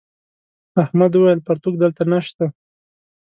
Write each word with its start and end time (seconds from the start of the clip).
احمد 0.83 1.11
وويل: 1.15 1.39
پرتوگ 1.47 1.73
دلته 1.83 2.03
نشته. 2.11 2.45